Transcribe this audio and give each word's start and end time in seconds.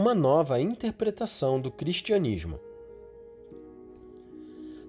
uma 0.00 0.14
nova 0.14 0.58
interpretação 0.58 1.60
do 1.60 1.70
cristianismo. 1.70 2.58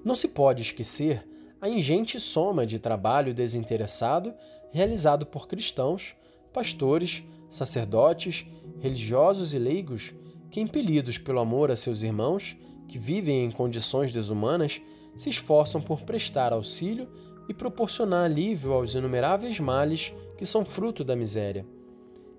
Não 0.05 0.15
se 0.15 0.29
pode 0.29 0.61
esquecer 0.61 1.27
a 1.59 1.67
ingente 1.67 2.17
soma 2.17 2.65
de 2.65 2.79
trabalho 2.79 3.33
desinteressado 3.33 4.33
realizado 4.71 5.25
por 5.25 5.49
cristãos, 5.49 6.15
pastores, 6.53 7.25
sacerdotes, 7.49 8.47
religiosos 8.79 9.53
e 9.53 9.59
leigos 9.59 10.13
que, 10.49 10.61
impelidos 10.61 11.17
pelo 11.17 11.41
amor 11.41 11.69
a 11.69 11.75
seus 11.75 12.03
irmãos, 12.03 12.55
que 12.87 12.97
vivem 12.97 13.43
em 13.43 13.51
condições 13.51 14.13
desumanas, 14.13 14.81
se 15.17 15.29
esforçam 15.29 15.81
por 15.81 16.03
prestar 16.03 16.53
auxílio 16.53 17.09
e 17.49 17.53
proporcionar 17.53 18.23
alívio 18.23 18.71
aos 18.71 18.95
inumeráveis 18.95 19.59
males 19.59 20.13
que 20.37 20.45
são 20.45 20.63
fruto 20.63 21.03
da 21.03 21.17
miséria. 21.17 21.65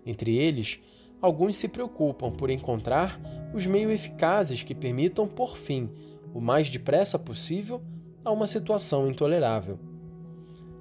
Entre 0.07 0.39
eles, 0.39 0.81
alguns 1.23 1.57
se 1.57 1.69
preocupam 1.69 2.33
por 2.33 2.51
encontrar 2.51 3.19
os 3.55 3.65
meios 3.65 3.93
eficazes 3.93 4.65
que 4.65 4.75
permitam 4.75 5.29
por 5.29 5.57
fim, 5.57 5.89
o 6.35 6.41
mais 6.41 6.69
depressa 6.69 7.17
possível, 7.17 7.81
a 8.25 8.33
uma 8.33 8.49
situação 8.49 9.07
intolerável. 9.07 9.79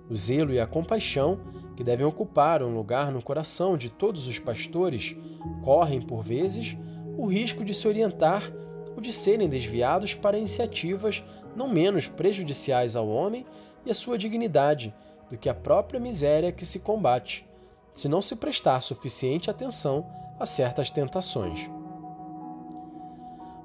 O 0.09 0.16
zelo 0.16 0.52
e 0.52 0.59
a 0.59 0.66
compaixão, 0.66 1.40
que 1.77 1.84
devem 1.84 2.05
ocupar 2.05 2.64
um 2.64 2.73
lugar 2.73 3.12
no 3.12 3.22
coração 3.22 3.77
de 3.77 3.90
todos 3.90 4.27
os 4.27 4.40
pastores, 4.40 5.16
correm, 5.64 6.02
por 6.02 6.23
vezes, 6.23 6.76
o 7.17 7.28
risco 7.28 7.64
de 7.64 7.73
se 7.73 7.88
orientar 7.88 8.52
ou 8.95 9.02
de 9.02 9.14
serem 9.14 9.48
desviados 9.48 10.16
para 10.16 10.38
iniciativas 10.38 11.23
não 11.55 11.67
menos 11.67 12.08
prejudiciais 12.08 12.95
ao 12.95 13.08
homem 13.08 13.45
e 13.86 13.92
à 13.92 13.94
sua 13.94 14.17
dignidade 14.17 14.94
do 15.30 15.38
que 15.38 15.50
a 15.50 15.53
própria 15.53 16.00
miséria 16.00 16.52
que 16.52 16.66
se 16.66 16.80
combate, 16.80 17.45
se 17.94 18.09
não 18.09 18.22
se 18.22 18.36
prestar 18.36 18.81
suficiente 18.81 19.50
atenção 19.50 20.05
a 20.41 20.45
certas 20.45 20.90
tentações. 20.90 21.70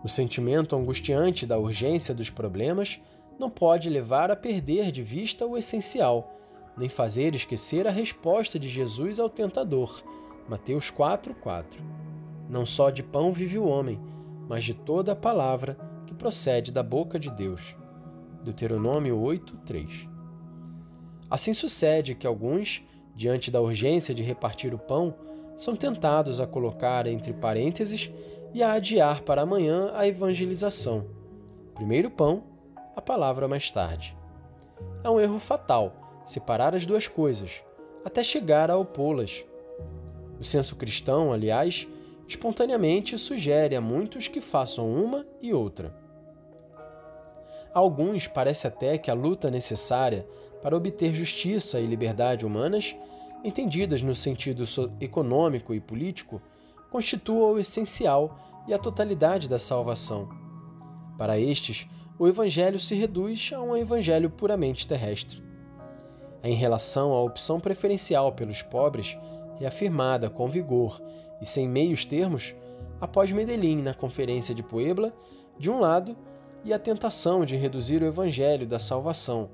O 0.04 0.08
sentimento 0.08 0.76
angustiante 0.76 1.46
da 1.46 1.58
urgência 1.58 2.14
dos 2.14 2.30
problemas 2.30 3.00
não 3.38 3.50
pode 3.50 3.90
levar 3.90 4.30
a 4.30 4.36
perder 4.36 4.92
de 4.92 5.02
vista 5.02 5.44
o 5.46 5.56
essencial, 5.56 6.32
nem 6.76 6.88
fazer 6.88 7.34
esquecer 7.34 7.86
a 7.86 7.90
resposta 7.90 8.58
de 8.58 8.68
Jesus 8.68 9.18
ao 9.18 9.28
tentador. 9.28 10.02
Mateus 10.48 10.90
4:4. 10.90 11.82
Não 12.48 12.64
só 12.64 12.90
de 12.90 13.02
pão 13.02 13.32
vive 13.32 13.58
o 13.58 13.66
homem, 13.66 14.00
mas 14.48 14.62
de 14.62 14.74
toda 14.74 15.12
a 15.12 15.16
palavra 15.16 15.76
que 16.06 16.14
procede 16.14 16.70
da 16.70 16.82
boca 16.82 17.18
de 17.18 17.30
Deus. 17.30 17.74
Deuteronômio 18.44 19.18
8:3. 19.18 20.08
Assim 21.28 21.52
sucede 21.52 22.14
que 22.14 22.26
alguns, 22.26 22.84
diante 23.14 23.50
da 23.50 23.60
urgência 23.60 24.14
de 24.14 24.22
repartir 24.22 24.72
o 24.72 24.78
pão, 24.78 25.25
são 25.56 25.74
tentados 25.74 26.40
a 26.40 26.46
colocar 26.46 27.06
entre 27.06 27.32
parênteses 27.32 28.10
e 28.52 28.62
a 28.62 28.72
adiar 28.72 29.22
para 29.22 29.42
amanhã 29.42 29.90
a 29.94 30.06
evangelização. 30.06 31.06
Primeiro 31.74 32.10
pão, 32.10 32.44
a 32.94 33.02
palavra 33.02 33.48
mais 33.48 33.70
tarde. 33.70 34.16
É 35.02 35.10
um 35.10 35.20
erro 35.20 35.38
fatal 35.38 36.22
separar 36.24 36.74
as 36.74 36.84
duas 36.84 37.06
coisas, 37.06 37.64
até 38.04 38.22
chegar 38.22 38.70
a 38.70 38.76
opô-las. 38.76 39.44
O 40.40 40.44
senso 40.44 40.76
cristão, 40.76 41.32
aliás, 41.32 41.86
espontaneamente 42.26 43.16
sugere 43.16 43.76
a 43.76 43.80
muitos 43.80 44.28
que 44.28 44.40
façam 44.40 44.90
uma 44.92 45.26
e 45.40 45.54
outra. 45.54 45.94
A 47.72 47.78
alguns 47.78 48.26
parece 48.26 48.66
até 48.66 48.98
que 48.98 49.10
a 49.10 49.14
luta 49.14 49.50
necessária 49.50 50.26
para 50.62 50.76
obter 50.76 51.14
justiça 51.14 51.78
e 51.78 51.86
liberdade 51.86 52.44
humanas, 52.44 52.96
entendidas 53.44 54.02
no 54.02 54.14
sentido 54.14 54.64
econômico 55.00 55.74
e 55.74 55.80
político, 55.80 56.40
constitua 56.90 57.52
o 57.52 57.58
essencial 57.58 58.38
e 58.66 58.74
a 58.74 58.78
totalidade 58.78 59.48
da 59.48 59.58
salvação. 59.58 60.28
Para 61.16 61.38
estes, 61.38 61.88
o 62.18 62.26
Evangelho 62.26 62.78
se 62.78 62.94
reduz 62.94 63.50
a 63.54 63.60
um 63.60 63.76
Evangelho 63.76 64.30
puramente 64.30 64.86
terrestre. 64.86 65.42
Em 66.42 66.54
relação 66.54 67.12
à 67.12 67.22
opção 67.22 67.60
preferencial 67.60 68.32
pelos 68.32 68.62
pobres, 68.62 69.18
reafirmada 69.58 70.30
com 70.30 70.48
vigor 70.48 71.00
e 71.40 71.46
sem 71.46 71.68
meios 71.68 72.04
termos, 72.04 72.54
após 73.00 73.32
Medellín 73.32 73.82
na 73.82 73.92
Conferência 73.92 74.54
de 74.54 74.62
Puebla, 74.62 75.12
de 75.58 75.70
um 75.70 75.78
lado, 75.78 76.16
e 76.64 76.72
a 76.72 76.78
tentação 76.78 77.44
de 77.44 77.56
reduzir 77.56 78.02
o 78.02 78.06
Evangelho 78.06 78.66
da 78.66 78.78
salvação 78.78 79.50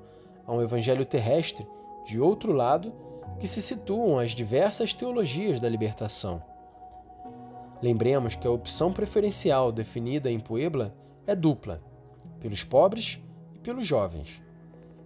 a 0.47 0.53
um 0.53 0.63
Evangelho 0.63 1.05
terrestre, 1.05 1.67
de 2.07 2.19
outro 2.19 2.53
lado, 2.53 2.93
que 3.39 3.49
se 3.49 3.61
situam 3.61 4.19
as 4.19 4.33
diversas 4.33 4.93
teologias 4.93 5.61
da 5.61 5.69
libertação. 5.69 6.43
Lembremos 7.83 8.37
que 8.37 8.47
a 8.47 8.51
opção 8.51 8.93
preferencial 8.93 9.73
definida 9.73 10.31
em 10.31 10.39
Puebla 10.39 10.95
é 11.27 11.35
dupla 11.35 11.83
pelos 12.39 12.63
pobres 12.63 13.21
e 13.55 13.59
pelos 13.59 13.87
jovens. 13.87 14.43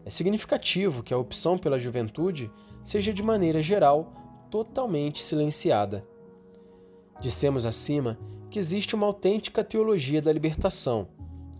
É 0.04 0.10
significativo 0.10 1.03
que 1.03 1.15
a 1.15 1.19
opção 1.19 1.59
pela 1.59 1.78
juventude 1.78 2.50
seja, 2.84 3.12
de 3.12 3.22
maneira 3.22 3.60
geral, 3.60 4.12
totalmente 4.50 5.22
silenciada. 5.22 6.06
Dissemos 7.21 7.66
acima 7.66 8.19
que 8.50 8.59
existe 8.59 8.94
uma 8.94 9.06
autêntica 9.06 9.65
teologia 9.65 10.22
da 10.22 10.33
libertação, 10.33 11.09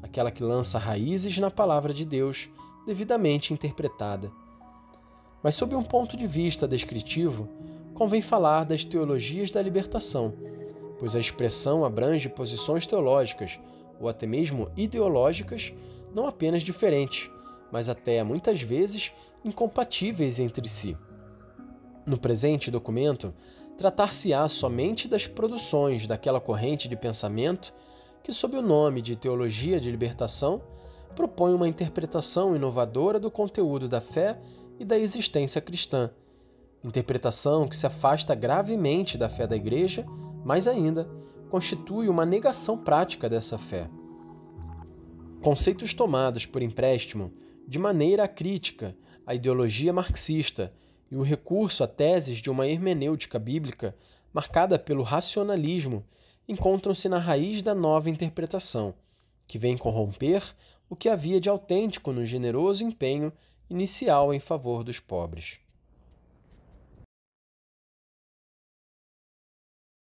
aquela 0.03 0.31
que 0.31 0.43
lança 0.43 0.79
raízes 0.79 1.37
na 1.39 1.51
palavra 1.51 1.93
de 1.93 2.05
Deus 2.05 2.49
devidamente 2.87 3.53
interpretada. 3.53 4.31
Mas, 5.43 5.55
sob 5.55 5.75
um 5.75 5.83
ponto 5.83 6.17
de 6.17 6.27
vista 6.27 6.67
descritivo, 6.67 7.49
convém 7.95 8.21
falar 8.21 8.65
das 8.65 8.85
teologias 8.85 9.51
da 9.51 9.63
libertação, 9.63 10.35
pois 10.99 11.15
a 11.15 11.21
expressão 11.21 11.85
abrange 11.85 12.29
posições 12.29 12.87
teológicas 12.87 13.61
ou 14.01 14.09
até 14.09 14.27
mesmo 14.27 14.71
ideológicas, 14.77 15.73
não 16.15 16.27
apenas 16.27 16.63
diferentes, 16.63 17.31
mas 17.71 17.89
até 17.89 18.23
muitas 18.23 18.61
vezes 18.61 19.13
incompatíveis 19.45 20.39
entre 20.39 20.69
si. 20.69 20.97
No 22.05 22.19
presente 22.19 22.71
documento, 22.71 23.35
tratar-se-á 23.77 24.47
somente 24.49 25.09
das 25.09 25.27
produções 25.27 26.07
daquela 26.07 26.41
corrente 26.41 26.89
de 26.89 26.97
pensamento 26.97 27.75
que, 28.23 28.33
sob 28.33 28.57
o 28.57 28.63
nome 28.63 29.03
de 29.03 29.17
teologia 29.17 29.81
de 29.81 29.91
libertação, 29.91 30.63
propõe 31.15 31.55
uma 31.55 31.69
interpretação 31.69 32.55
inovadora 32.55 33.19
do 33.19 33.31
conteúdo 33.31 33.89
da 33.89 34.01
fé 34.01 34.39
e 34.79 34.85
da 34.85 34.99
existência 34.99 35.61
cristã. 35.61 36.11
Interpretação 36.83 37.69
que 37.69 37.77
se 37.77 37.87
afasta 37.87 38.35
gravemente 38.35 39.19
da 39.19 39.29
fé 39.29 39.47
da 39.47 39.57
Igreja, 39.57 40.07
mais 40.45 40.69
ainda, 40.69 41.09
constitui 41.51 42.09
uma 42.09 42.27
negação 42.27 42.79
prática 42.79 43.29
dessa 43.29 43.59
fé. 43.59 43.89
Conceitos 45.41 45.95
tomados 45.95 46.47
por 46.47 46.63
empréstimo 46.63 47.33
de 47.67 47.79
maneira 47.79 48.29
crítica 48.29 48.97
à 49.27 49.35
ideologia 49.35 49.93
marxista 49.93 50.73
e 51.11 51.17
o 51.17 51.23
recurso 51.23 51.83
a 51.83 51.87
teses 51.87 52.39
de 52.39 52.51
uma 52.51 52.67
hermenêutica 52.67 53.39
bíblica 53.39 53.97
marcada 54.33 54.79
pelo 54.79 55.03
racionalismo 55.03 56.05
encontram-se 56.49 57.09
na 57.09 57.19
raiz 57.19 57.63
da 57.63 57.75
nova 57.75 58.11
interpretação, 58.11 58.95
que 59.47 59.59
vem 59.59 59.77
corromper 59.77 60.43
o 60.89 60.95
que 60.95 61.09
havia 61.09 61.41
de 61.41 61.49
autêntico 61.49 62.13
no 62.13 62.25
generoso 62.25 62.85
empenho 62.85 63.33
inicial 63.69 64.33
em 64.33 64.41
favor 64.41 64.83
dos 64.83 65.01
pobres. 65.01 65.61